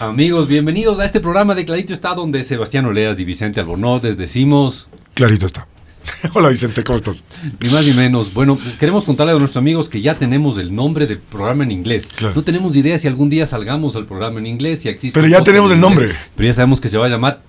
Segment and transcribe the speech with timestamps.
[0.00, 4.16] Amigos, bienvenidos a este programa de Clarito está donde Sebastián Oleas y Vicente Albornoz les
[4.16, 4.86] decimos...
[5.14, 5.66] Clarito está.
[6.34, 7.24] Hola Vicente, ¿cómo estás?
[7.58, 8.32] Ni más ni menos.
[8.32, 12.06] Bueno, queremos contarle a nuestros amigos que ya tenemos el nombre del programa en inglés.
[12.06, 12.36] Claro.
[12.36, 15.18] No tenemos idea si algún día salgamos al programa en inglés, si existe.
[15.18, 16.14] Pero ya tenemos en el nombre.
[16.36, 17.42] Pero ya sabemos que se va a llamar.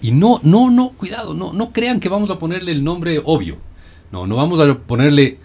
[0.00, 3.56] Y no, no, no, cuidado, no, no crean que vamos a ponerle el nombre obvio.
[4.12, 5.38] No, no vamos a ponerle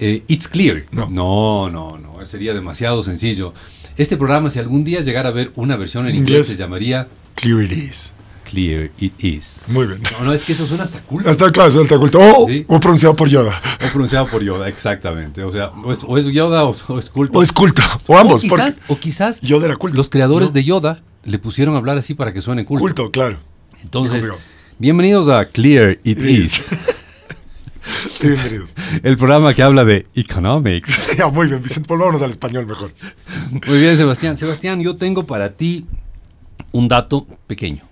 [0.00, 0.86] eh, It's Clear.
[0.90, 1.08] No.
[1.08, 3.54] no, no, no, sería demasiado sencillo.
[3.96, 6.46] Este programa, si algún día llegara a ver una versión en inglés, inglés.
[6.48, 8.12] se llamaría Clear it is.
[8.50, 9.64] Clear It Is.
[9.66, 10.00] Muy bien.
[10.18, 11.26] No, no, es que eso suena hasta cool.
[11.26, 12.18] Está claro, suelta culto.
[12.20, 12.64] O, Sí.
[12.68, 13.58] o pronunciado por Yoda.
[13.84, 15.42] O pronunciado por Yoda, exactamente.
[15.42, 17.38] O sea, o es, o es Yoda o, es culto.
[17.38, 17.82] O es culto.
[18.06, 18.44] O ambos.
[18.44, 19.96] o quizás, o quizás Yoda era culto.
[19.96, 20.52] los creadores ¿no?
[20.52, 22.82] de Yoda le pusieron a hablar así para que suene culto.
[22.82, 23.40] Culto, claro.
[23.82, 24.24] Entonces,
[24.78, 26.68] bienvenidos a Clear It Is.
[28.20, 28.74] Bienvenidos.
[29.02, 31.08] el programa que habla de economics.
[31.32, 31.88] muy bien, Vicente.
[31.88, 32.92] Volvámonos al español mejor.
[33.66, 34.36] Muy bien, Sebastián.
[34.36, 35.86] Sebastián, yo tengo para ti
[36.72, 37.82] un dato pequeño.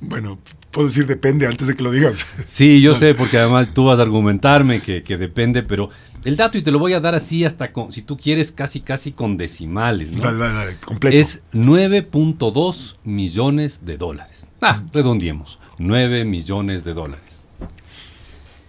[0.00, 0.38] Bueno,
[0.70, 2.26] puedo decir depende antes de que lo digas.
[2.44, 5.90] Sí, yo sé, porque además tú vas a argumentarme que, que depende, pero
[6.24, 8.80] el dato, y te lo voy a dar así hasta con, si tú quieres, casi
[8.80, 10.20] casi con decimales, ¿no?
[10.20, 10.76] Dale, dale, dale.
[10.76, 11.16] Completo.
[11.16, 14.48] Es 9.2 millones de dólares.
[14.60, 15.58] Ah, redondiemos.
[15.78, 17.31] 9 millones de dólares.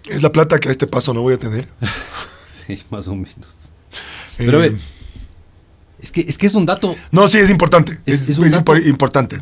[0.09, 1.67] Es la plata que a este paso no voy a tener.
[2.65, 3.57] Sí, más o menos.
[4.37, 4.79] Pero a Eh, ver,
[5.99, 6.95] es que, es que es un dato.
[7.11, 7.99] No, sí, es importante.
[8.05, 9.41] Es- Es, es un es dato- impor- importante.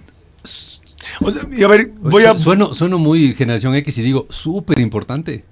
[1.21, 2.35] O sea, y a ver, voy a.
[2.37, 5.45] Sueno, sueno muy generación X y digo súper importante.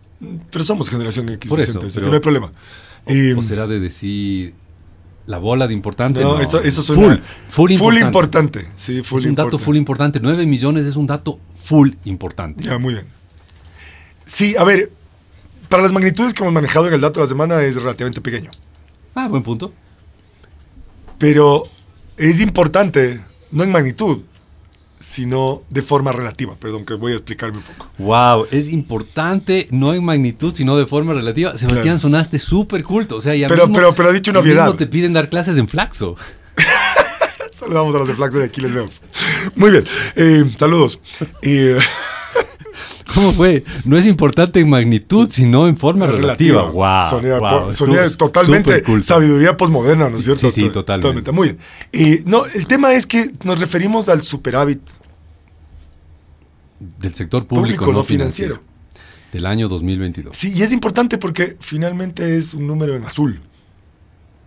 [0.51, 2.51] Pero somos generación X, Por eso, que pero- no hay problema.
[3.05, 4.55] Eh, O será de decir
[5.27, 6.21] la bola de importante.
[6.21, 7.23] no, No, eso, eso full, suena.
[7.49, 8.05] full, importante.
[8.05, 8.67] importante.
[8.75, 10.19] Sí, full es un dato full importante.
[10.19, 12.63] 9 millones es un dato full importante.
[12.63, 13.05] Ya, muy bien.
[14.25, 14.91] Sí, a ver,
[15.69, 18.49] para las magnitudes que hemos manejado en el dato de la semana es relativamente pequeño.
[19.15, 19.71] Ah, buen punto.
[21.17, 21.63] Pero
[22.17, 24.21] es importante, no en magnitud,
[24.99, 26.55] sino de forma relativa.
[26.55, 27.89] Perdón, que voy a explicarme un poco.
[27.97, 31.51] Wow, es importante, no en magnitud, sino de forma relativa.
[31.57, 31.99] Sebastián, Claro.
[31.99, 33.17] sonaste súper culto.
[33.17, 34.73] O sea, ya Pero- mismo- pero- pero dicho una obviedad.
[34.75, 36.15] te piden dar clases en flaxo.
[37.51, 39.01] Saludamos a los de Flaxo de aquí, les vemos.
[39.55, 40.99] Muy bien, eh, saludos.
[41.41, 41.77] Eh,
[43.13, 43.63] ¿Cómo fue?
[43.85, 46.69] No es importante en magnitud, sino en forma relativa.
[46.69, 47.09] Wow.
[47.09, 50.49] Sonía, wow, po- estuvo totalmente sabiduría posmoderna, ¿no es cierto?
[50.51, 51.31] Sí, sí, To- totalmente.
[51.31, 51.59] Muy bien.
[51.91, 54.79] Y no, el tema es que nos referimos al superávit
[56.99, 58.61] Del sector público, público, no financiero.
[59.33, 60.35] Del año 2022.
[60.35, 63.41] Sí, y es importante porque finalmente es un número en azul.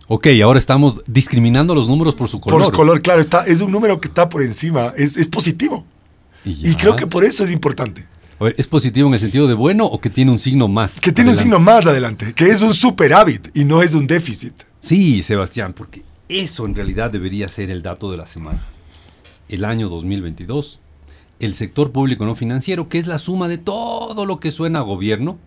[0.07, 2.59] Ok, ahora estamos discriminando los números por su color.
[2.59, 5.85] Por su color, claro, está, es un número que está por encima, es, es positivo.
[6.43, 8.05] Y, creo que por eso es importante.
[8.43, 10.99] A ver, ¿es positivo en el sentido de bueno o que tiene un signo más?
[10.99, 14.51] Que tiene un signo más adelante, que es un superávit y no es un déficit.
[14.81, 18.61] Sí, Sebastián, porque eso en realidad debería ser el dato de la semana.
[19.47, 20.81] El año 2022,
[21.39, 24.81] el sector público no financiero, que es la suma de todo lo que suena a
[24.81, 25.37] gobierno,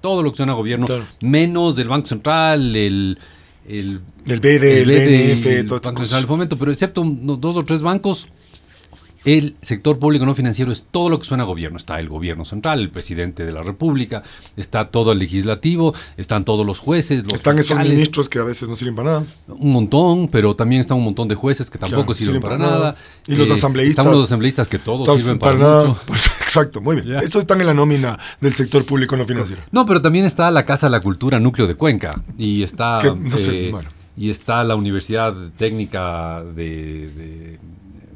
[0.00, 1.06] todo lo que suena a gobierno, Claro.
[1.24, 3.18] menos del Banco Central, el...
[3.66, 6.04] El, El BD, el, BD BNF, el Banco.
[6.04, 8.28] Central de Fomento, pero excepto dos o tres bancos,
[9.24, 11.76] el sector público no financiero es todo lo que suena a gobierno.
[11.78, 14.22] Está el gobierno central, el presidente de la República,
[14.56, 18.44] está todo el legislativo, están todos los jueces, los Están esos fiscales, ministros que a
[18.44, 19.26] veces no sirven para nada.
[19.48, 22.96] un montón, pero también está un montón de jueces que tampoco Claro, sirven, para, nada.
[23.26, 24.04] Y los asambleístas.
[24.04, 25.88] Están los asambleístas que todos sirven para para, nada.
[25.88, 26.00] mucho.
[26.06, 27.08] Pues, exacto, muy bien.
[27.08, 27.18] Ya.
[27.20, 29.62] Eso están en la nómina del sector público no financiero.
[29.72, 33.10] No, pero también está la Casa de la Cultura Núcleo de Cuenca y está Que,
[33.10, 33.88] no sé, eh, bueno.
[34.16, 37.58] y está la Universidad Técnica de, de,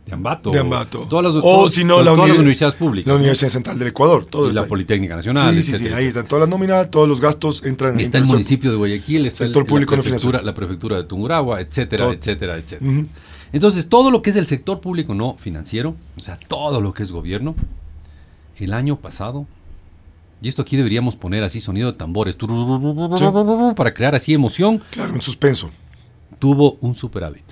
[0.08, 0.50] de Ambato.
[0.50, 1.06] de Ambato.
[1.08, 3.08] Todas las, o todas- si no, todas la, las uni- universidades públicas.
[3.12, 3.14] La.
[3.18, 4.24] Universidad Central del Ecuador.
[4.24, 4.68] Todo y está la ahí.
[4.68, 5.54] Politécnica Nacional.
[5.54, 8.70] Sí, sí, Ahí están todas las nóminas, todos los gastos entran en Está el municipio
[8.70, 12.12] de Guayaquil, está el- sector público la, prefectura, la prefectura de Tungurahua, etcétera, Todo.
[12.14, 13.04] etcétera, etcétera.
[13.52, 17.02] Entonces, todo lo que es el sector público no financiero, o sea, todo lo que
[17.02, 17.54] es gobierno,
[18.58, 19.46] el año pasado,
[20.42, 22.36] y esto aquí deberíamos poner así sonido de tambores,
[23.76, 25.70] para crear así emoción, Claro, en suspenso.
[26.38, 27.44] tuvo un superávit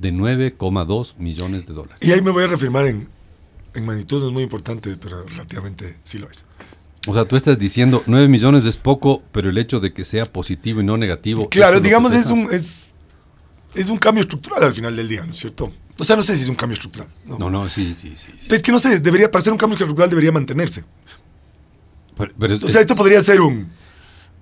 [0.00, 1.98] de 9,2 millones de dólares.
[2.00, 3.08] Y ahí me voy a reafirmar en,
[3.74, 6.46] en magnitud, no es muy importante, pero relativamente sí lo es.
[7.06, 10.24] O sea, tú estás diciendo 9 millones es poco, pero el hecho de que sea
[10.24, 11.48] positivo y no negativo.
[11.48, 12.90] Claro, ¿eso lo digamos, es un, es,
[13.74, 15.72] es un cambio estructural al final del día, ¿no es cierto?
[15.98, 17.08] O sea, no sé si es un cambio estructural.
[17.26, 17.38] No.
[17.38, 18.28] No, no, sí, sí, sí.
[18.40, 18.48] sí.
[18.50, 20.82] Es que no sé, debería, para ser un cambio estructural debería mantenerse.
[22.16, 23.70] Pero- pero O sea, esto podría ser un,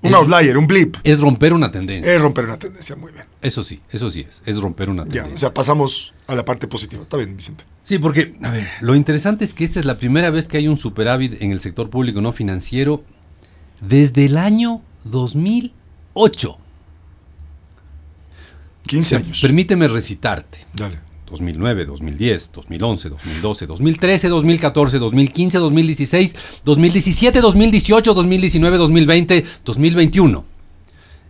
[0.02, 0.96] un Es- outlier, un blip.
[1.02, 2.12] es romper una tendencia.
[2.12, 3.24] Es romper una tendencia, muy bien.
[3.42, 4.42] Eso sí, eso sí es.
[4.46, 5.34] Es romper una Ya, tendencia.
[5.34, 7.02] o sea, pasamos a la parte positiva.
[7.02, 7.64] Está bien, Vicente.
[7.82, 10.68] Sí, porque, a ver, lo interesante es que esta es la primera vez que hay
[10.68, 13.02] un superávit en el sector público no financiero
[13.80, 16.58] desde el año 2008.
[18.86, 19.40] 15 años.
[19.40, 20.58] Permíteme recitarte.
[20.74, 20.98] Dale.
[21.30, 30.44] 2009, 2010, 2011, 2012, 2013, 2014, 2015, 2016, 2017, 2018, 2019, 2020, 2021.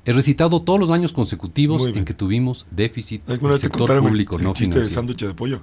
[0.04, 4.36] He recitado todos los años consecutivos en que tuvimos déficit ¿Alguna vez sector te público
[4.36, 4.94] el, el no chiste de financiero.
[4.94, 5.60] sándwich de pollo?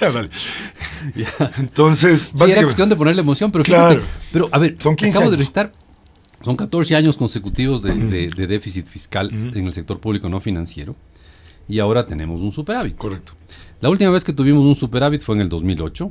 [0.00, 0.30] ya, dale.
[1.58, 4.00] Entonces, Sí, era básicamente, cuestión de ponerle emoción, pero Claro.
[4.02, 5.46] fíjate, pero a ver, Son 15 acabo de años.
[5.46, 5.72] recitar,
[6.44, 9.58] son 14 años consecutivos de, de- de déficit fiscal Ujú.
[9.58, 10.94] en el sector público no financiero
[11.68, 12.96] y ahora tenemos un superávit.
[12.96, 13.32] correcto.
[13.80, 16.10] La última vez que tuvimos un superávit fue en el 2008,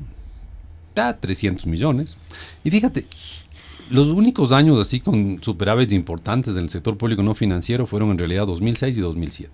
[0.95, 2.17] ya 300 millones.
[2.63, 3.05] Y fíjate,
[3.89, 8.17] los únicos años así con superávits importantes en el sector público no financiero fueron en
[8.17, 9.51] realidad 2006 y 2007.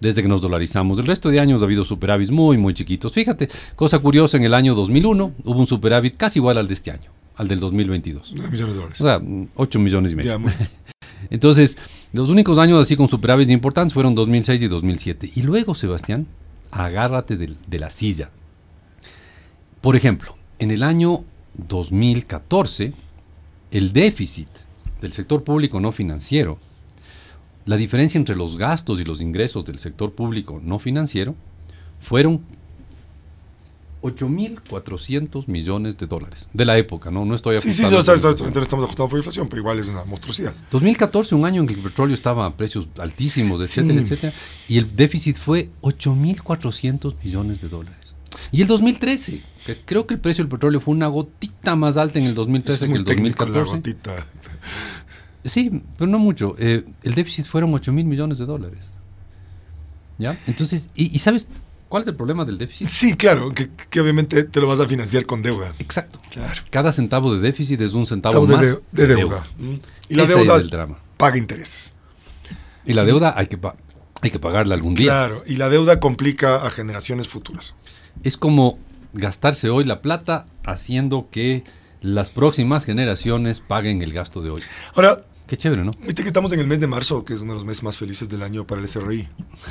[0.00, 0.98] Desde que nos dolarizamos.
[0.98, 3.12] El resto de años ha habido superávits muy, muy chiquitos.
[3.12, 6.90] Fíjate, cosa curiosa, en el año 2001 hubo un superávit casi igual al de este
[6.90, 8.32] año, al del 2022.
[8.34, 9.00] 9 millones de dólares.
[9.00, 9.22] O sea,
[9.54, 10.38] 8 millones y medio.
[10.38, 10.68] Ya,
[11.30, 11.78] Entonces,
[12.16, 15.32] los únicos años así con superávits importantes fueron 2006 y 2007.
[15.34, 16.26] Y luego, Sebastián,
[16.70, 18.30] agárrate de, la silla.
[19.82, 21.24] Por ejemplo, en el año
[21.54, 22.94] 2014,
[23.70, 24.48] el déficit
[25.02, 26.58] del sector público no financiero,
[27.66, 31.34] la diferencia entre los gastos y los ingresos del sector público no financiero,
[32.00, 32.40] fueron
[34.02, 36.48] 8.400 millones de dólares.
[36.52, 37.24] De la época, ¿no?
[37.24, 39.86] No estoy Sí, sí, ajustando ya sabes, la estamos ajustados por inflación, pero igual es
[39.88, 40.54] una monstruosidad.
[40.70, 43.80] 2014, un año en que el petróleo estaba a precios altísimos, Sí.
[43.80, 44.32] etcétera, etcétera,
[44.68, 47.98] y el déficit fue 8.400 millones de dólares.
[48.52, 52.18] Y el 2013, que creo que el precio del petróleo fue una gotita más alta
[52.18, 53.76] en el Eso 2013 es muy que el técnico, la 2014.
[53.76, 54.26] gotita.
[55.44, 56.54] Sí, pero no mucho.
[56.58, 58.80] Eh, el déficit fueron 8 mil millones de dólares.
[60.18, 60.38] ¿Ya?
[60.46, 61.46] Entonces, ¿y, y sabes
[61.88, 62.88] cuál es el problema del déficit?
[62.88, 65.72] Sí, claro, que, que obviamente te lo vas a financiar con deuda.
[65.78, 66.18] Exacto.
[66.30, 66.60] Claro.
[66.70, 69.46] Cada centavo de déficit es un centavo Estamos de, más de- de deuda.
[69.58, 69.74] Mm.
[70.08, 70.98] Y la Ese deuda es el drama.
[71.16, 71.92] paga intereses.
[72.84, 73.58] Y la deuda hay que,
[74.22, 75.08] hay que pagarla algún día.
[75.10, 77.74] Claro, y la deuda complica a generaciones futuras.
[78.22, 78.78] Es como
[79.12, 81.64] gastarse hoy la plata haciendo que
[82.00, 84.62] las próximas generaciones paguen el gasto de hoy.
[84.94, 85.92] Ahora, Qué chévere, ¿no?
[86.04, 87.96] viste que estamos en el mes de marzo, que es uno de los meses más
[87.96, 89.28] felices del año para el SRI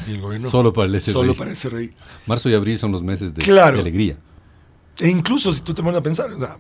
[0.08, 0.50] y el gobierno.
[0.50, 1.12] Solo para el SRI.
[1.14, 1.94] Solo para el SRI.
[2.28, 3.76] Marzo y abril son los meses de, Claro.
[3.78, 4.18] de alegría.
[5.00, 6.58] E incluso si tú te pones a pensar, o sea,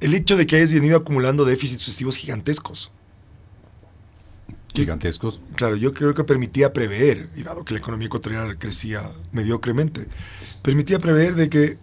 [0.00, 2.90] el hecho de que hayas venido acumulando déficits sucesivos gigantescos.
[4.74, 5.40] Gigantescos.
[5.54, 10.06] Claro, yo creo que permitía prever, y dado que la economía ecuatoriana crecía mediocremente,
[10.62, 11.78] permitía prever de que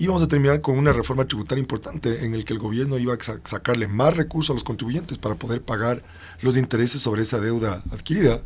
[0.00, 3.20] íbamos a terminar con una reforma tributaria importante en el que el gobierno iba a
[3.20, 6.02] sa- sacarle más recursos a los contribuyentes para poder pagar
[6.42, 8.40] los intereses sobre esa deuda adquirida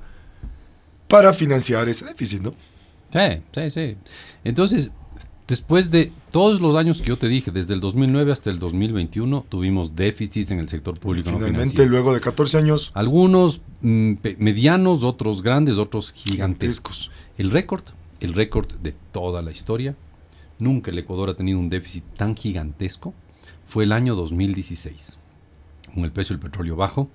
[1.08, 2.54] para financiar ese déficit, ¿no?
[3.12, 3.96] Sí, sí, sí.
[4.42, 4.90] Entonces,
[5.46, 9.46] después de todos los años que yo te dije, desde el 2009 hasta el 2021,
[9.48, 11.90] tuvimos déficits en el sector público no Finalmente, financiero.
[11.90, 16.32] luego de 14 años, Algunos mm, medianos, otros grandes, otros gigantescos.
[16.34, 17.10] gigantescos.
[17.38, 17.84] El récord,
[18.20, 19.94] el récord de toda la historia,
[20.58, 23.14] nunca el Ecuador ha tenido un déficit tan gigantesco,
[23.66, 25.18] fue el año 2016.
[25.94, 27.10] Con el precio del petróleo bajo,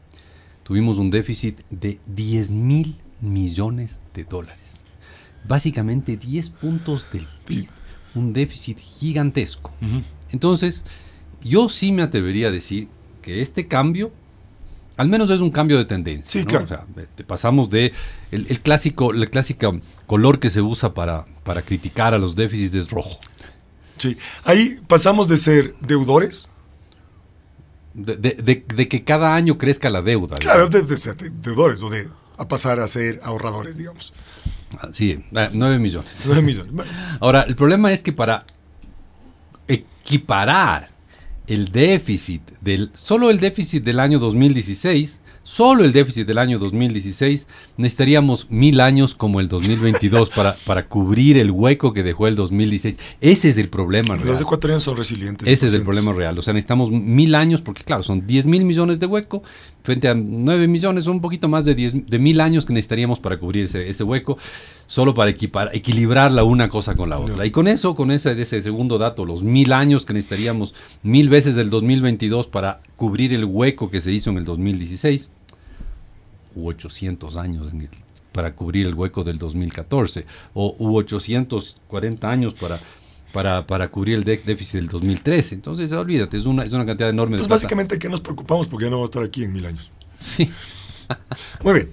[0.63, 4.81] tuvimos un déficit de 10 mil millones de dólares.
[5.47, 7.67] Básicamente 10 puntos del PIB.
[8.15, 9.71] Un déficit gigantesco.
[10.31, 10.83] Entonces,
[11.41, 12.87] yo sí me atrevería a decir
[13.21, 14.11] que este cambio,
[14.99, 16.29] al menos es un cambio de tendencia.
[16.29, 16.45] Sí, ¿no?
[16.45, 16.65] claro.
[16.65, 16.85] O sea,
[17.25, 17.93] pasamos de
[18.31, 19.71] el, el clásico, la clásica
[20.05, 23.17] color que se usa para, para criticar a los déficits es rojo.
[23.97, 24.17] Sí.
[24.43, 26.47] Ahí pasamos de ser deudores,
[27.93, 30.35] De, de- de- de que cada año crezca la deuda.
[30.37, 32.07] claro, de, ser de- deudores, o de
[32.37, 34.13] a pasar a ser ahorradores, digamos.
[34.79, 36.19] Ah, Sí, ah, 9 millones.
[36.25, 36.73] 9 millones.
[37.19, 38.43] Ahora, el problema es que para
[39.67, 40.89] equiparar
[41.49, 47.47] el déficit del solo el déficit del año 2016, solo el déficit del año 2016,
[47.77, 52.99] necesitaríamos mil años como el 2022 para, para cubrir el hueco que dejó el 2016.
[53.19, 54.27] Ese es el problema real.
[54.27, 55.47] los ecuatorianos son resilientes.
[55.47, 56.37] Ese es el problema real.
[56.37, 59.41] O sea, necesitamos mil años, porque claro, son 10 mil millones de hueco,
[59.81, 63.19] frente a 9 millones, son un poquito más de 10 de mil años que necesitaríamos
[63.19, 64.37] para cubrir ese, ese hueco,
[64.89, 67.35] solo para equipar, equilibrar la una cosa con la otra.
[67.35, 67.45] No.
[67.45, 71.55] Y con eso, con ese, ese segundo dato, los mil años que necesitaríamos, mil veces
[71.55, 75.29] del 2022 para cubrir el hueco que se hizo en el 2016,
[76.55, 77.89] u 800 años en el-
[78.31, 82.79] para cubrir el hueco del 2014, o u 840 años para,
[83.31, 85.53] para, para cubrir el de- déficit del 2013.
[85.53, 87.61] Entonces, olvídate, es una, es una cantidad enorme de Entonces, plata.
[87.63, 88.65] básicamente, ¿qué nos preocupamos?
[88.67, 89.91] Porque ya no vamos a estar aquí en mil años.
[90.19, 90.49] Sí.
[91.63, 91.89] Muy bien.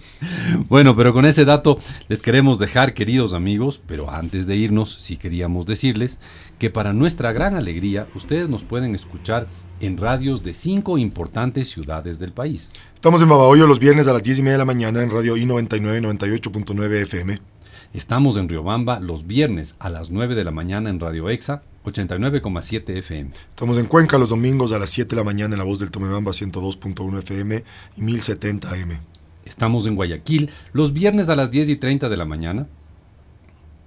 [0.68, 5.16] Bueno, pero con ese dato les queremos dejar, queridos amigos, pero antes de irnos, sí
[5.16, 6.18] queríamos decirles
[6.58, 9.46] que para nuestra gran alegría, ustedes nos pueden escuchar
[9.80, 12.72] en radios de cinco importantes ciudades del país.
[12.94, 15.36] Estamos en Babahoyo los viernes a las 10 y media de la mañana en Radio
[15.36, 17.55] I99 98.9 FM.
[17.92, 22.96] Estamos en Riobamba los viernes a las 9 de la mañana en Radio Exa 89,7
[22.98, 23.30] FM.
[23.50, 25.90] Estamos en Cuenca los domingos a las 7 de la mañana en la voz del
[25.90, 27.64] Tomebamba 102.1 FM
[27.96, 29.00] y 1070 AM.
[29.44, 32.66] Estamos en Guayaquil los viernes a las 10 y 30 de la mañana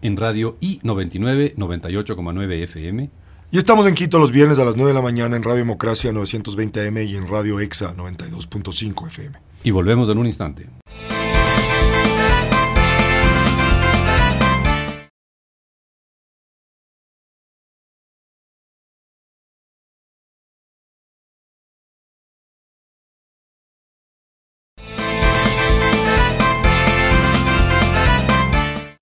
[0.01, 3.09] en Radio I 99 98,9 FM.
[3.51, 6.11] Y estamos en Quito los viernes a las 9 de la mañana en Radio Democracia
[6.11, 9.39] 920 AM y en Radio Exa 92.5 FM.
[9.63, 10.67] Y volvemos en un instante.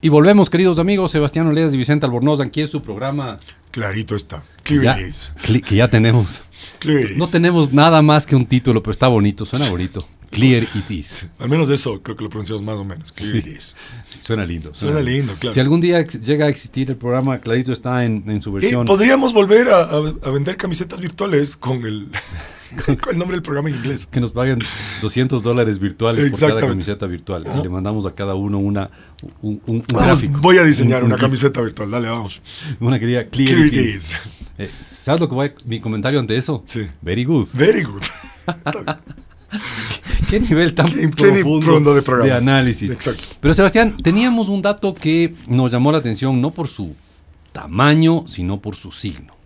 [0.07, 3.35] Y volvemos, queridos amigos, Sebastián Oleas y Vicente Albornoz, aquí es su programa.
[3.71, 4.41] Clarito está.
[4.63, 6.41] Clear ya, que ya tenemos.
[6.79, 9.99] Clear it no tenemos nada más que un título, pero está bonito, suena bonito.
[10.29, 11.27] Clear it is.
[11.39, 13.11] Al menos eso creo que lo pronunciamos más o menos.
[13.11, 13.75] Clear it is.
[14.21, 14.73] suena lindo.
[14.73, 15.53] Suena, lindo, claro.
[15.53, 18.85] Si algún día llega a existir el programa, Clarito está en, en su versión.
[18.85, 22.07] podríamos volver a, a, vender camisetas virtuales con el,
[23.01, 24.05] con el nombre del programa en inglés.
[24.05, 24.59] Que nos paguen
[25.01, 27.45] 200 dólares virtuales por cada camiseta virtual.
[27.59, 28.89] Y le mandamos a cada uno una,
[29.41, 30.39] un, un, gráfico.
[30.41, 32.41] Voy a diseñar una camiseta virtual, dale, vamos.
[32.79, 33.99] Una que diga Clear, Clear
[34.57, 34.69] eh,
[35.03, 36.63] ¿Sabes lo que voy a, mi comentario ante eso?
[36.65, 36.87] Sí.
[37.01, 37.47] Very good.
[37.53, 38.01] Very good.
[40.29, 42.91] ¿Qué nivel tan profundo de, de, análisis?
[42.91, 43.23] Exacto.
[43.39, 46.95] Pero Sebastián, teníamos un dato que nos llamó la atención no por su
[47.53, 49.36] tamaño, sino por su signo.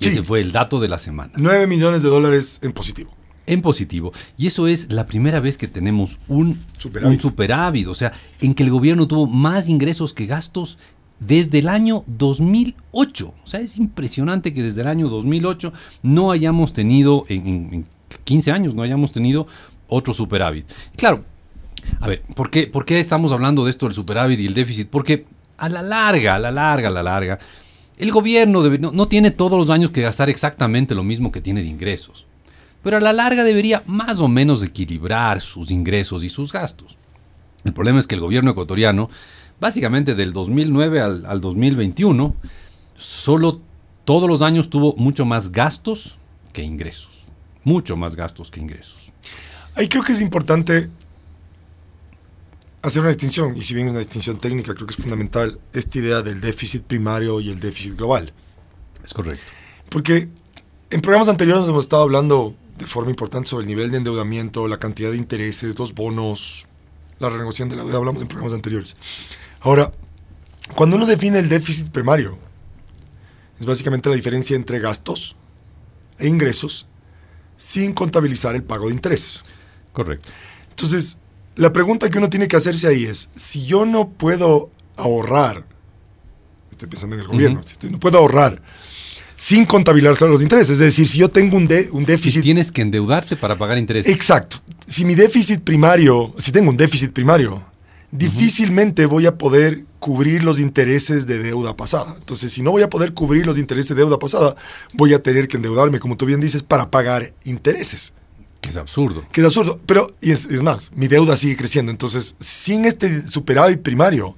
[0.00, 1.32] Y Ese fue el dato de la semana.
[1.36, 3.10] 9 millones de dólares en positivo.
[3.46, 4.12] En positivo.
[4.38, 7.16] Y eso es la primera vez que tenemos un superávit.
[7.16, 7.86] un superávit.
[7.88, 10.78] O sea, en que el gobierno tuvo más ingresos que gastos
[11.18, 13.34] desde el año 2008.
[13.44, 17.86] O sea, es impresionante que desde el año 2008 no hayamos tenido, en, en
[18.24, 19.46] 15 años, no hayamos tenido
[19.86, 20.66] otro superávit.
[20.96, 21.24] Claro,
[22.00, 24.88] a ver, ¿por qué, ¿por qué estamos hablando de esto del superávit y el déficit?
[24.88, 25.26] Porque
[25.58, 27.38] a la larga, a la larga, a la larga,
[28.00, 31.68] el gobierno no, tiene todos los años que gastar exactamente lo mismo que tiene de
[31.68, 32.26] ingresos,
[32.82, 36.96] pero a la larga debería más o menos equilibrar sus ingresos y sus gastos.
[37.64, 39.10] El problema es que el gobierno ecuatoriano,
[39.60, 42.34] básicamente del 2009 al, al 2021,
[42.96, 43.60] solo
[44.06, 46.18] todos los años tuvo mucho más gastos
[46.52, 47.26] que ingresos.
[47.64, 49.12] Mucho más gastos que ingresos.
[49.74, 50.88] Ahí creo que es importante
[52.82, 55.98] hacer una distinción, y si bien es una distinción técnica, creo que es fundamental esta
[55.98, 58.32] idea del déficit primario y el déficit global.
[59.04, 59.44] Es correcto.
[59.88, 60.28] Porque
[60.90, 64.78] en programas anteriores hemos estado hablando de forma importante sobre el nivel de endeudamiento, la
[64.78, 66.66] cantidad de intereses, los bonos,
[67.18, 68.96] la renegociación de la deuda, hablamos en programas anteriores.
[69.60, 69.92] Ahora,
[70.74, 72.38] cuando uno define el déficit primario,
[73.58, 75.36] es básicamente la diferencia entre gastos
[76.18, 76.86] e ingresos
[77.56, 79.42] sin contabilizar el pago de interés.
[79.92, 80.30] Correcto.
[80.70, 81.18] Entonces,
[81.56, 85.66] la pregunta que uno tiene que hacerse ahí es, si yo no puedo ahorrar,
[86.70, 88.62] estoy pensando en el gobierno, si no puedo ahorrar
[89.40, 92.42] sin contabilizar los intereses, es decir, si yo tengo un, un déficit...
[92.42, 94.14] tienes que endeudarte para pagar intereses.
[94.14, 94.58] Exacto.
[94.86, 97.64] Si mi déficit primario, si tengo un déficit primario,
[98.10, 102.16] difícilmente voy a poder cubrir los intereses de deuda pasada.
[102.18, 104.56] Entonces, si no voy a poder cubrir los intereses de deuda pasada,
[104.92, 108.12] voy a tener que endeudarme, como tú bien dices, para pagar intereses.
[108.60, 109.24] Que es absurdo.
[109.32, 109.80] Que es absurdo.
[109.86, 111.90] Pero, y es, más, mi deuda sigue creciendo.
[111.90, 114.36] Entonces, sin este superávit primario,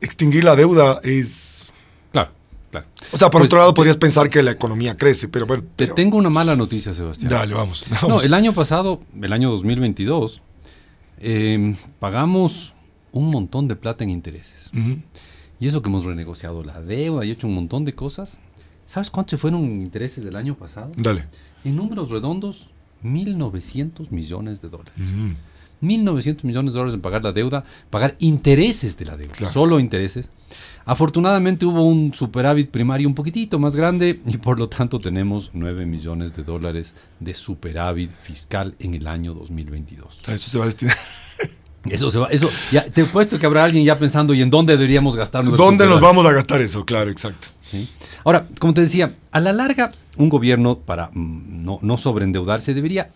[0.00, 1.70] extinguir la deuda es...
[2.10, 2.30] Claro,
[2.70, 2.86] claro.
[3.12, 5.64] O sea, por pues, otro lado, podrías pensar que la economía crece, pero bueno...
[5.76, 7.30] Te tengo una mala noticia, Sebastián.
[7.30, 10.40] Dale, vamos, No, el año pasado, el año 2022,
[11.20, 12.74] em, pagamos
[13.12, 14.70] un montón de plata en intereses.
[15.60, 18.40] Y eso que hemos renegociado la deuda y hecho un montón de cosas.
[18.86, 20.90] ¿Sabes cuántos fueron intereses del año pasado?
[20.96, 21.26] Dale.
[21.64, 22.68] En números redondos,
[23.04, 24.94] 1.900 millones de dólares.
[25.82, 30.30] 1.900 millones de dólares en pagar la deuda, pagar intereses de la deuda, solo intereses.
[30.84, 35.86] Afortunadamente hubo un superávit primario un poquitito más grande y por lo tanto tenemos 9
[35.86, 40.20] millones de dólares de superávit fiscal en el año 2022.
[40.28, 40.96] Eso se va a destinar.
[41.90, 44.50] Eso se va, eso, ya, te he puesto que habrá alguien ya pensando, ¿y en
[44.50, 46.84] dónde deberíamos gastar ¿Dónde nos vamos a gastar eso?
[46.84, 47.48] Claro, exacto.
[48.24, 53.10] Ahora, como te decía, a la larga un gobierno, para mm, no, no sobreendeudarse, debería,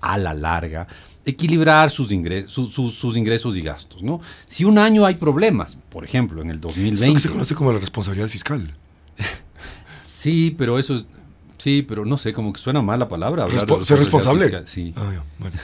[0.00, 0.86] a la larga,
[1.24, 4.02] equilibrar sus ingresos, sus ingresos y gastos.
[4.02, 4.20] ¿no?
[4.46, 7.04] Si un año hay problemas, por ejemplo, en el 2020...
[7.04, 8.74] Es lo que se conoce como la responsabilidad fiscal.
[10.00, 11.06] sí, pero eso es...
[11.58, 13.46] Sí, pero no sé, como que suena mal la palabra.
[13.82, 14.62] ¿Ser responsable?
[14.66, 14.92] Sí.
[14.94, 15.56] Ah, bueno.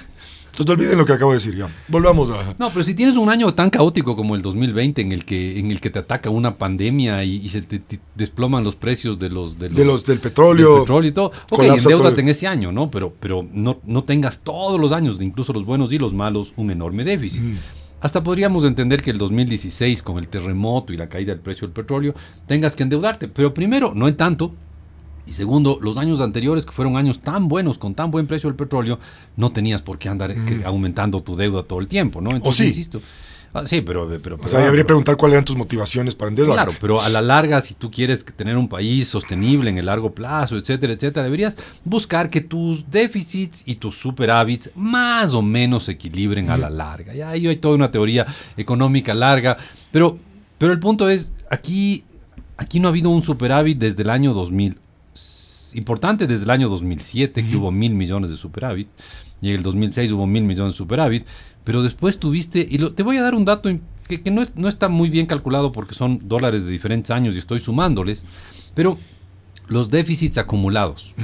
[0.53, 1.67] Entonces olviden lo que acabo de decir, ya.
[1.89, 2.55] Volvamos a...
[2.59, 5.71] No, pero si tienes un año tan caótico como el 2020 en el que, en
[5.71, 7.81] el que te ataca una pandemia y, se te,
[8.15, 9.59] desploman los precios de los...
[9.59, 10.75] De los, del petróleo.
[10.75, 11.33] Del petróleo y todo.
[11.51, 12.91] Ok, endeudate en ese año, ¿no?
[12.91, 16.71] Pero, pero no, no tengas todos los años, incluso los buenos y los malos, un
[16.71, 17.43] enorme déficit.
[18.03, 21.73] hasta podríamos entender que el 2016, con el terremoto y la caída del precio del
[21.73, 22.15] petróleo,
[22.47, 23.27] tengas que endeudarte.
[23.27, 24.55] Pero primero, no en tanto.
[25.27, 28.57] Y segundo, los años anteriores, que fueron años tan buenos, con tan buen precio del
[28.57, 28.99] petróleo,
[29.37, 32.33] no tenías por qué andar eh, aumentando tu deuda todo el tiempo, ¿no?
[32.33, 33.01] Entonces, insisto.
[33.55, 36.65] Ah, sí, pero, pero, O sea, habría preguntar cuáles eran tus motivaciones para endeudarte.
[36.65, 40.13] Claro, pero a la larga, si tú quieres tener un país sostenible en el largo
[40.13, 45.93] plazo, etcétera, etcétera, deberías buscar que tus déficits y tus superávits más o menos se
[45.93, 47.13] equilibren a la larga.
[47.13, 48.25] Ya hay toda una teoría
[48.57, 49.59] económica larga,
[49.91, 50.19] pero,
[50.57, 52.05] pero el punto es, aquí,
[52.57, 54.79] aquí no ha habido un superávit desde el año 2000.
[55.75, 58.89] Importante desde el año 2007, que hubo mil millones de superávit,
[59.41, 61.27] y en el 2006 hubo mil millones de superávit,
[61.65, 63.71] pero después tuviste, y te voy a dar un dato
[64.09, 67.61] que, no, no, está muy bien calculado porque son dólares de diferentes años y estoy
[67.61, 68.27] sumándoles,
[68.75, 68.99] pero
[69.69, 71.15] los déficits acumulados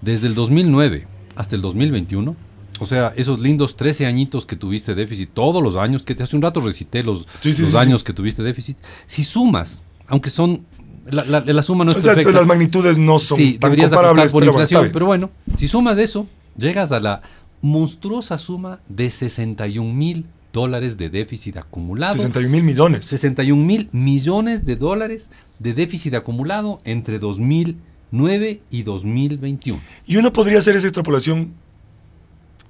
[0.00, 1.06] desde el 2009
[1.36, 2.36] hasta el 2021,
[2.80, 6.36] o sea, esos lindos 13 añitos que tuviste déficit todos los años, que te hace
[6.36, 10.64] un rato recité los, los años que tuviste déficit, si sumas, aunque son
[11.10, 15.30] la, la, suma no es las magnitudes no son tan comparables, por inflación, pero bueno,
[15.56, 17.22] si sumas eso, llegas a la
[17.62, 22.14] monstruosa suma de 61 mil dólares de déficit acumulado.
[22.16, 23.06] 61 mil millones.
[23.06, 29.80] 61 mil millones de dólares de déficit acumulado entre 2009 y 2021.
[30.06, 31.54] Y uno podría hacer esa extrapolación.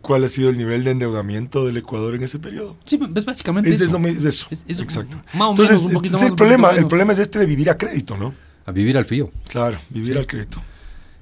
[0.08, 2.78] ¿Cuál ha sido el nivel de endeudamiento del Ecuador en ese periodo?
[2.86, 4.48] Sí, es básicamente es, eso.
[4.50, 4.82] Es, eso.
[4.82, 5.18] Exacto.
[5.34, 5.82] Entonces,
[6.22, 8.34] el, problema, el problema es este de vivir a crédito, ¿no?
[8.64, 9.30] A vivir al fío.
[9.50, 10.62] Claro, vivir al crédito.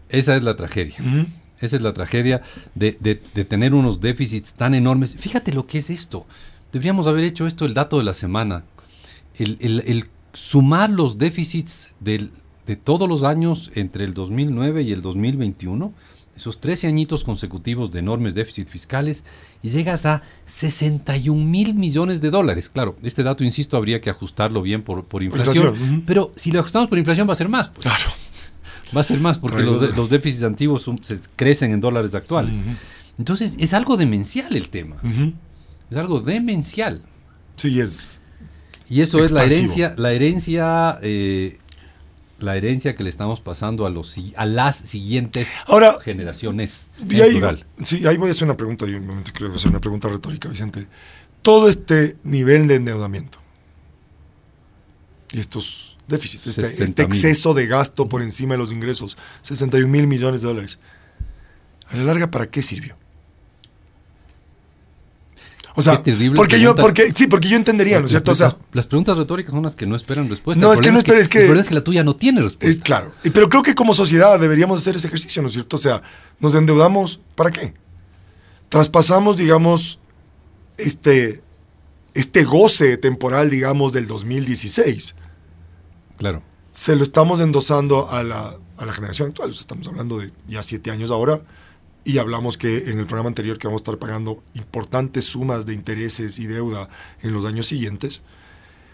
[0.09, 0.99] Esa es la tragedia.
[1.59, 2.43] Esa es la tragedia
[2.77, 3.17] de,
[3.49, 5.17] tener unos déficits tan enormes.
[5.17, 6.25] Fíjate lo que es esto.
[6.73, 8.63] Deberíamos haber hecho esto el dato de la semana.
[9.35, 15.93] El, sumar los déficits de todos los años entre el 2009 y el 2021,
[16.37, 19.25] esos 13 añitos consecutivos de enormes déficits fiscales,
[19.63, 22.69] y llegas a 61 mil millones de dólares.
[22.69, 26.05] Claro, este dato, insisto, habría que ajustarlo bien por, por inflación.
[26.07, 27.69] Pero si lo ajustamos por inflación va a ser más.
[27.69, 27.87] Pues.
[27.87, 28.11] Claro.
[28.97, 32.57] Va a ser más porque los, déficits antiguos se crecen en dólares actuales.
[33.19, 34.97] Entonces, es algo demencial el tema.
[35.91, 37.03] Es algo demencial.
[37.57, 38.21] Sí, es.
[38.89, 41.59] Y eso es la herencia, la herencia, eh,
[42.39, 45.49] la herencia que le estamos pasando a los a las siguientes
[46.03, 46.91] generaciones.
[47.09, 47.41] Y ahí,
[47.85, 48.87] sí, ahí voy a hacer una pregunta,
[49.33, 50.87] creo que hacer una pregunta retórica, Vicente.
[51.43, 53.39] Todo este nivel de endeudamiento
[55.33, 60.07] y estos déficit, este, este exceso de gasto por encima de los ingresos, 61 mil
[60.07, 60.79] millones de dólares.
[61.89, 62.97] A la larga, ¿para qué sirvió?
[65.77, 66.03] O sea,
[66.35, 68.33] porque yo, porque, sí, porque yo entendería, ¿no es cierto?
[68.33, 70.61] O sea, las preguntas retóricas son las que no esperan respuesta.
[70.61, 72.67] No, es que no esperes, es que, el es que la tuya no tiene respuesta.
[72.67, 75.77] Es claro, pero creo que como sociedad deberíamos hacer ese ejercicio, ¿no es cierto?
[75.77, 76.03] O sea,
[76.41, 77.75] nos endeudamos, ¿para qué?
[78.71, 80.01] Traspasamos, digamos,
[80.79, 81.43] este,
[82.15, 85.15] este goce temporal, digamos, del 2016
[86.17, 86.43] Claro.
[86.73, 89.51] Se lo estamos endosando a la, a la generación actual.
[89.51, 91.41] Estamos hablando de ya siete años ahora
[92.07, 95.75] y hablamos que en el programa anterior que vamos a estar pagando importantes sumas de
[95.75, 96.89] intereses y deuda
[97.23, 98.23] en los años siguientes.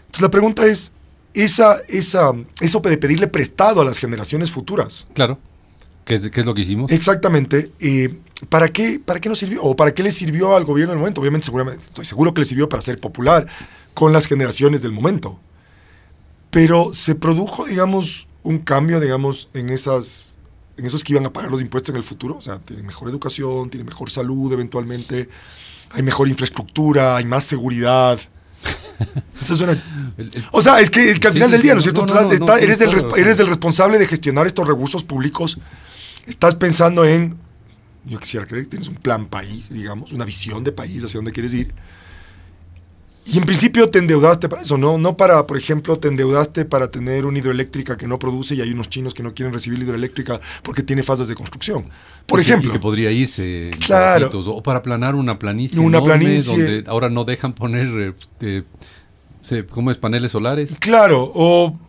[0.07, 0.91] Entonces la pregunta es,
[1.35, 5.07] esa, esa, eso de pedirle prestado a las generaciones futuras.
[5.13, 5.37] Claro.
[6.05, 6.91] ¿Qué es, qué es lo que hicimos?
[6.91, 7.71] Exactamente.
[7.79, 8.15] Eh,
[8.49, 9.61] ¿para, qué, ¿Para qué nos sirvió?
[9.63, 11.21] ¿O para qué le sirvió al gobierno en el momento?
[11.21, 13.47] Obviamente, seguramente, estoy seguro que le sirvió para ser popular
[13.93, 15.39] con las generaciones del momento.
[16.49, 20.32] Pero se produjo, digamos, un cambio, digamos, en esas
[20.77, 23.09] en esos que iban a pagar los impuestos en el futuro, o sea, tienen mejor
[23.09, 25.29] educación, tienen mejor salud eventualmente,
[25.91, 28.19] hay mejor infraestructura, hay más seguridad.
[29.41, 29.55] Eso
[30.51, 32.05] o sea, es que, al final del día, ¿no es cierto?
[32.57, 35.59] eres, el, eres el responsable de gestionar estos recursos públicos,
[36.25, 37.37] estás pensando en,
[38.05, 41.31] yo quisiera creer que tienes un plan país, digamos, una visión de país hacia dónde
[41.33, 41.73] quieres ir
[43.25, 44.97] y en principio te endeudaste para eso, ¿no?
[44.97, 48.71] No para, por ejemplo, te endeudaste para tener una hidroeléctrica que no produce y hay
[48.71, 51.85] unos chinos que no quieren recibir hidroeléctrica porque tiene fases de construcción.
[52.25, 52.71] Por ejemplo.
[52.71, 53.71] que podría irse.
[53.85, 54.29] Claro.
[54.33, 55.79] o para planar una planicie.
[55.79, 56.57] Una planicie.
[56.57, 58.63] Donde ahora no dejan poner, eh,
[59.69, 59.97] ¿cómo es?
[59.97, 60.75] Paneles solares.
[60.79, 61.31] Claro.
[61.33, 61.79] O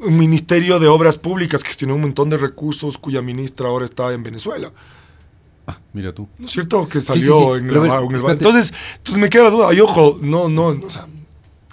[0.00, 4.12] un ministerio de obras públicas que gestionó un montón de recursos cuya ministra ahora está
[4.12, 4.72] en Venezuela.
[5.68, 6.26] Ah, mira tú.
[6.38, 6.88] ¿No es cierto?
[6.88, 9.74] Que salió en, el Entonces, entonces me queda la duda.
[9.74, 11.06] Y ojo, no, no, o sea,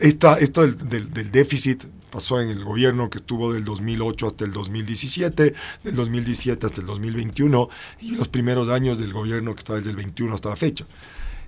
[0.01, 4.51] esta, esto del, del, déficit pasó en el gobierno que estuvo del 2008 hasta el
[4.51, 5.53] 2017,
[5.85, 7.69] del 2017 hasta el 2021
[8.01, 10.85] y los primeros años del gobierno que está desde el 21 hasta la fecha.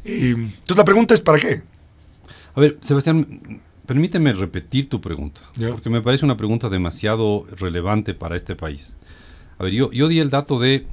[0.06, 1.64] entonces la pregunta es ¿para qué?
[2.56, 8.38] A ver, Sebastián, permíteme repetir tu pregunta, porque me parece una pregunta demasiado relevante para
[8.38, 8.96] este país.
[9.60, 10.88] A ver, yo, yo di el dato de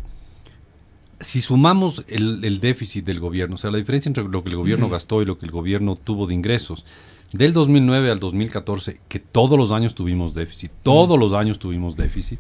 [1.21, 4.57] si sumamos el, el déficit del gobierno, o sea, la diferencia entre lo que el
[4.57, 6.85] gobierno gastó y lo que el gobierno tuvo de ingresos,
[7.33, 12.39] del 2009 al 2014, que todos los años tuvimos déficit, todos los años tuvimos déficit,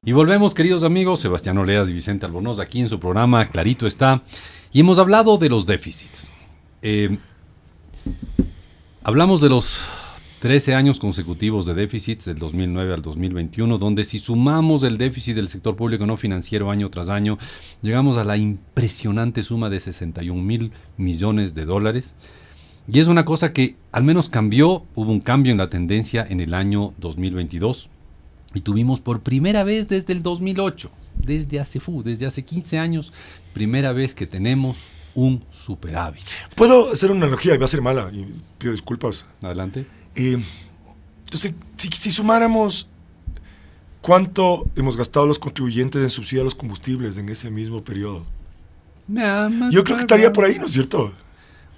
[0.06, 4.22] Y volvemos, queridos amigos, Sebastián Oleas y Vicente Albornoz, aquí en su programa Clarito está.
[4.70, 6.30] Y hemos hablado de los déficits.
[6.82, 7.16] Eh,
[9.02, 9.78] hablamos de los
[10.40, 15.48] 13 años consecutivos de déficits del 2009 al 2021, donde si sumamos el déficit del
[15.48, 17.38] sector público no financiero año tras año,
[17.80, 22.14] llegamos a la impresionante suma de 61 mil millones de dólares.
[22.86, 26.40] Y es una cosa que al menos cambió, hubo un cambio en la tendencia en
[26.40, 27.88] el año 2022.
[28.54, 33.12] Y tuvimos por primera vez desde el 2008, desde hace, fu, desde hace 15 años,
[33.52, 34.78] primera vez que tenemos
[35.14, 36.24] un superávit.
[36.54, 38.26] Puedo hacer una analogía, y va a ser mala, y
[38.58, 39.26] pido disculpas.
[39.42, 39.86] Adelante.
[40.14, 40.42] Eh,
[41.24, 42.88] entonces, si, si sumáramos
[44.00, 48.24] cuánto hemos gastado los contribuyentes en subsidio a los combustibles en ese mismo periodo,
[49.70, 51.12] yo creo que estaría por ahí, ¿no es cierto?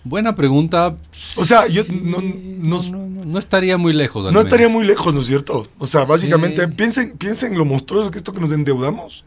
[0.05, 0.97] Buena pregunta.
[1.35, 2.81] O sea, yo no, No,
[3.27, 4.25] no- estaría muy lejos.
[4.25, 4.45] no menos.
[4.47, 5.69] estaría muy lejos, ¿no es cierto?
[5.79, 6.73] O sea, básicamente, Sí.
[6.77, 9.25] piensen, piensen lo monstruoso que es esto que nos endeudamos.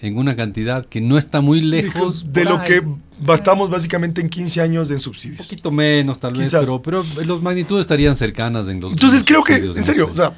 [0.00, 2.32] En una cantidad que no está muy lejos.
[2.32, 2.66] de por lo ahí.
[2.68, 2.82] que
[3.20, 5.46] gastamos básicamente en 15 años en Un subsidios.
[5.46, 6.62] poquito menos, tal vez, Quizás.
[6.64, 8.90] pero, pero los magnitudes estarían cercanas en los.
[8.92, 10.32] Entonces creo que, en serio, o sea,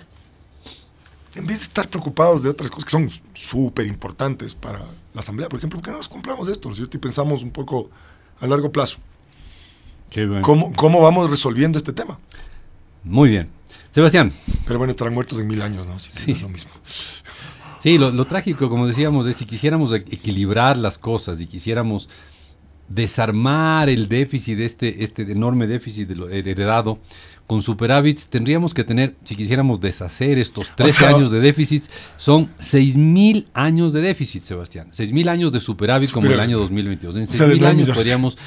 [1.35, 4.81] en vez de estar preocupados de otras cosas que son súper importantes para
[5.15, 6.97] la Asamblea, por ejemplo, ¿por qué no nos compramos esto, ¿no es cierto?
[6.97, 7.89] Y pensamos un poco
[8.41, 8.99] a largo plazo.
[10.11, 10.43] Qué bueno.
[10.43, 12.19] ¿Cómo, cómo vamos resolviendo este tema?
[13.05, 13.49] Muy bien.
[13.91, 14.33] Sebastián,
[14.67, 15.95] Pero bueno, estarán muertos en mil años, ¿no?
[15.95, 16.33] Que Sí.
[16.33, 16.71] es lo mismo.
[17.81, 22.09] Sí, lo, lo trágico, como decíamos, es si quisiéramos e- equilibrar las cosas y quisiéramos
[22.89, 26.99] desarmar el déficit, este, este enorme déficit de lo heredado
[27.47, 32.49] con superávits, tendríamos que tener, si quisiéramos deshacer estos 13 sea- años de déficits, son
[32.59, 34.89] 6.000 años de déficit, Sebastián.
[34.91, 37.17] 6.000 años de superávit como el año 2022.
[37.17, 38.39] En O sea, de 6.000 nueve años podríamos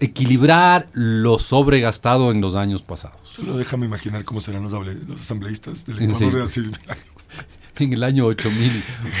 [0.00, 3.18] equilibrar lo sobregastado en los años pasados.
[3.24, 4.72] Solo déjame imaginar cómo serán los,
[5.20, 6.70] asambleístas del Ecuador de.
[7.78, 8.70] En el año 8000.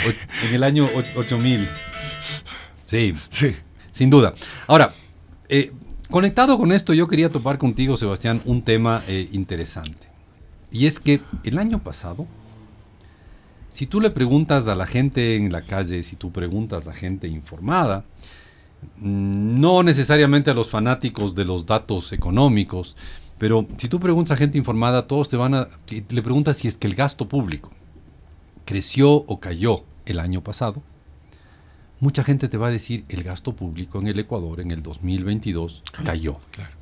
[0.06, 1.66] o- En el año o- 8000.
[2.84, 3.56] Sí, Sí.
[3.90, 4.34] sin duda.
[4.66, 4.92] Ahora,
[5.48, 5.72] eh,
[6.10, 10.06] conectado con esto, yo quería topar contigo, Sebastián, un tema eh, interesante.
[10.70, 12.26] Y es que el año pasado,
[13.70, 17.28] si tú le preguntas a la gente en la calle, si tú preguntas a gente
[17.28, 18.04] informada,
[19.00, 22.96] no necesariamente a los fanáticos de los datos económicos,
[23.38, 25.68] pero si tú preguntas a gente informada, todos te van a...
[25.88, 27.72] Le preguntas si es que el gasto público
[28.64, 30.82] creció o cayó el año pasado,
[31.98, 35.82] mucha gente te va a decir el gasto público en el Ecuador en el 2022
[36.04, 36.38] cayó.
[36.52, 36.81] Claro.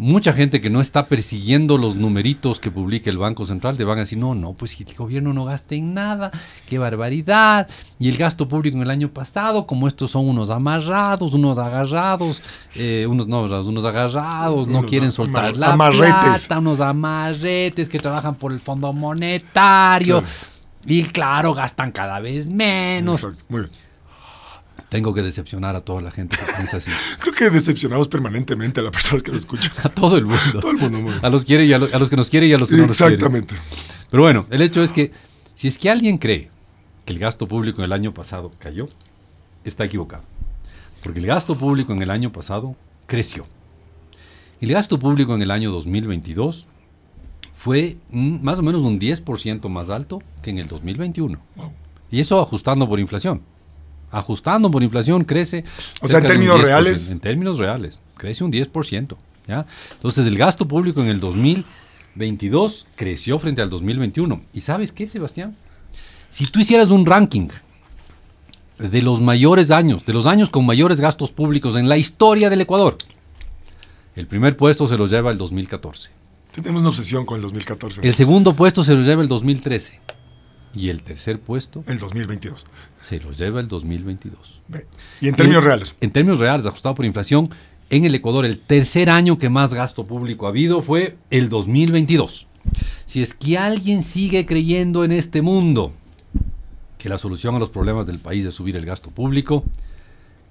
[0.00, 3.98] Mucha gente que no está persiguiendo los numeritos que publica el Banco Central te van
[3.98, 6.30] a decir, no, no, pues si el gobierno no gasta en nada,
[6.66, 7.68] qué barbaridad.
[7.98, 12.42] Y el gasto público en el año pasado, como estos son unos amarrados, unos agarrados,
[12.74, 16.46] eh, unos no unos agarrados, no quieren soltar la amarretes.
[16.46, 20.20] plata, unos amarretes que trabajan por el Fondo Monetario.
[20.20, 20.34] Claro.
[20.86, 23.22] Y claro, gastan cada vez menos.
[23.22, 23.89] Exacto, muy bien.
[24.90, 26.90] Tengo que decepcionar a toda la gente que piensa así.
[27.20, 29.72] Creo que decepcionamos permanentemente a las personas que lo escuchan.
[29.84, 30.60] A todo el mundo.
[30.60, 31.24] Todo el mundo, muy bien.
[31.24, 32.76] A los quiere y a, lo- a los que nos quiere y a los que
[32.76, 33.14] no nos quiere.
[33.14, 33.54] Exactamente.
[34.10, 35.12] Pero bueno, el hecho es que
[35.54, 36.50] si es que alguien cree
[37.04, 38.88] que el gasto público en el año pasado cayó,
[39.64, 40.24] está equivocado.
[41.04, 42.74] Porque el gasto público en el año pasado
[43.06, 43.46] creció.
[44.60, 46.66] El gasto público en el año 2022
[47.54, 51.38] fue más o menos un 10% más alto que en el 2021.
[51.56, 51.72] Wow.
[52.10, 53.42] Y eso ajustando por inflación.
[54.10, 55.64] Ajustando por inflación crece.
[56.00, 56.64] O sea, en términos 10%.
[56.64, 57.10] reales.
[57.10, 59.16] En términos reales, crece un 10%.
[59.46, 59.66] ¿ya?
[59.92, 64.42] Entonces, el gasto público en el 2022 creció frente al 2021.
[64.52, 65.56] ¿Y sabes qué, Sebastián?
[66.28, 67.48] Si tú hicieras un ranking
[68.78, 72.60] de los mayores años, de los años con mayores gastos públicos en la historia del
[72.62, 72.96] Ecuador,
[74.16, 76.10] el primer puesto se lo lleva el 2014.
[76.52, 78.00] Tenemos una obsesión con el 2014.
[78.06, 80.00] El segundo puesto se lo lleva el 2013.
[80.74, 82.64] Y el tercer puesto El 2022.
[83.02, 84.60] se lo lleva el 2022.
[84.68, 84.86] Ve.
[85.20, 85.96] Y en términos reales.
[86.00, 87.48] En términos reales, ajustado por inflación,
[87.90, 92.46] en el Ecuador el tercer año que más gasto público ha habido fue el 2022.
[93.04, 95.92] Si es que alguien sigue creyendo en este mundo
[96.98, 99.64] que la solución a los problemas del país es subir el gasto público,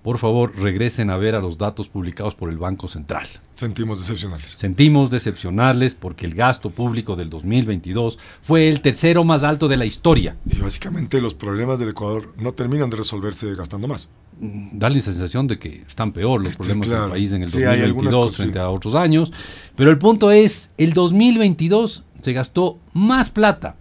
[0.04, 3.28] por favor regresen a ver a los datos publicados por el Banco Central.
[3.54, 4.52] Sentimos decepcionales.
[4.58, 9.86] Sentimos decepcionarles porque el gasto público del 2022 fue el tercero más alto de la
[9.86, 10.38] historia.
[10.50, 14.08] Y básicamente los problemas del Ecuador no terminan de resolverse gastando más.
[14.40, 17.02] da la sensación de que están peor los Este, problemas claro.
[17.04, 18.64] del país en el Sí, hay algunas 2022 cosas, frente sí.
[18.64, 19.34] a otros años.
[19.76, 23.76] Pero el punto es, el 2022 se gastó más plata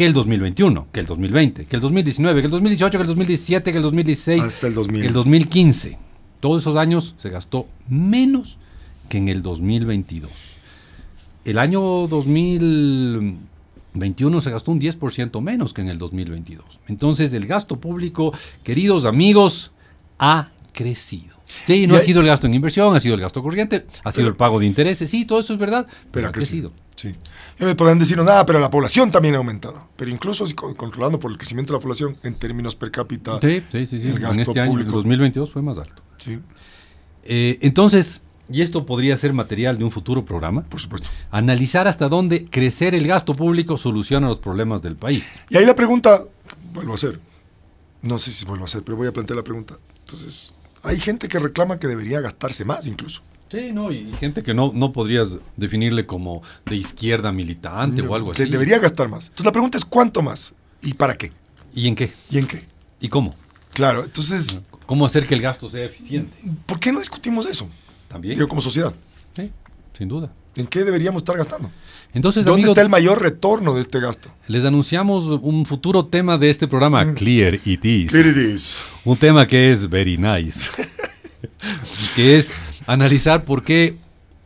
[0.00, 3.70] que el 2021, que el 2020, que el 2019, que el 2018, que el 2017,
[3.70, 5.00] que el 2016, Hasta el 2000.
[5.02, 5.98] que el 2015.
[6.40, 8.56] Todos esos años se gastó menos
[9.10, 10.30] que en el 2022.
[11.44, 16.64] El año 2021 se gastó un 10% menos que en el 2022.
[16.88, 18.32] Entonces el gasto público,
[18.62, 19.70] queridos amigos,
[20.18, 21.36] ha crecido.
[21.66, 23.84] Sí, no Y ha hay- sido el gasto en inversión, ha sido el gasto corriente,
[24.04, 26.72] ha sido el pago de intereses, sí, todo eso es verdad, Pero ha crecido.
[27.00, 27.14] Sí.
[27.58, 29.88] Y me podrán decirnos, nada, pero la población también ha aumentado.
[29.96, 33.38] Pero incluso si con- controlando por el crecimiento de la población en términos per cápita.
[33.40, 34.08] Sí, sí, sí, sí.
[34.08, 34.92] El En gasto este año, en público.
[34.92, 36.02] 2022, fue más alto.
[36.18, 36.38] Sí,
[37.22, 41.08] Eh, entonces, y esto podría ser material de un futuro programa, por supuesto.
[41.30, 45.38] analizar hasta dónde crecer el gasto público soluciona los problemas del país.
[45.48, 46.24] Y ahí la pregunta,
[46.74, 47.18] vuelvo a hacer.
[48.02, 49.76] No sé si vuelvo a hacer, pero voy a plantear la pregunta.
[50.00, 53.22] Entonces, hay gente que reclama que debería gastarse más incluso.
[53.50, 58.30] Sí, no, y gente que no, no podrías definirle como de izquierda militante o algo
[58.32, 58.50] que así.
[58.50, 59.24] debería gastar más.
[59.24, 61.32] Entonces la pregunta es cuánto más y para qué
[61.74, 62.12] ¿Y en qué?
[62.30, 62.64] y en qué.
[63.00, 63.34] ¿Y cómo?
[63.72, 66.32] Claro, entonces, ¿Cómo hacer que el gasto sea eficiente?
[66.66, 67.68] ¿por qué no discutimos eso?
[68.08, 68.34] También.
[68.34, 68.92] Digo, como sociedad.
[69.36, 69.50] Sí,
[69.96, 70.32] sin duda.
[70.56, 71.70] ¿En qué deberíamos estar gastando?
[72.12, 74.30] Entonces, ¿Dónde está el mayor retorno de este gasto?
[74.48, 78.12] les anunciamos un futuro tema de este programa, Clear It Is.
[78.12, 78.84] Here it is.
[79.04, 80.68] Un tema que es very nice.
[82.16, 82.50] que es
[82.92, 83.96] analizar por qué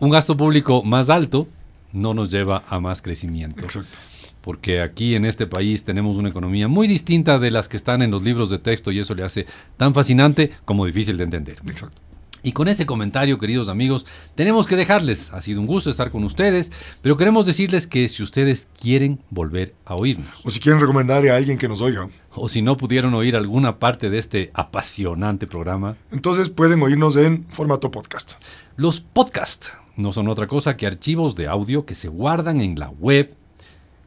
[0.01, 1.49] un gasto público más alto
[1.93, 3.63] no nos lleva a más crecimiento.
[3.63, 3.99] Exacto.
[4.43, 8.11] Porque aquí en este país tenemos una economía muy distinta de las que están en
[8.11, 9.47] los libros de texto y eso le hace
[9.79, 11.57] tan fascinante como difícil de entender.
[11.67, 12.03] Exacto.
[12.45, 14.05] Y con ese comentario, queridos amigos,
[14.35, 15.33] tenemos que dejarles.
[15.33, 19.75] Ha sido un gusto estar con ustedes, pero queremos decirles que si ustedes quieren volver
[19.87, 23.15] a oírnos, O si quieren recomendarle a alguien que nos oiga, o si no pudieron
[23.15, 28.33] oír alguna parte de este apasionante programa, entonces pueden oírnos en formato podcast.
[28.77, 32.91] los podcasts no son otra cosa que archivos de audio que se guardan en la
[32.91, 33.35] web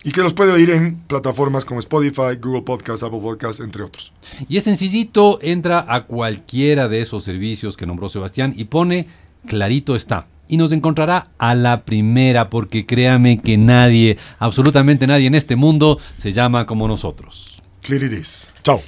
[0.04, 4.14] Y que los puede oír en plataformas como Spotify, Google Podcast, Apple Podcast, entre otros.
[4.48, 9.08] Y es sencillito, entra a cualquiera de esos servicios que nombró Sebastián y pone
[9.46, 10.28] clarito está.
[10.48, 16.00] Y nos encontrará a la primera, porque créame que nadie, absolutamente nadie en este mundo,
[16.18, 17.62] se llama como nosotros.
[17.82, 18.50] Clear it is.
[18.64, 18.82] Chao.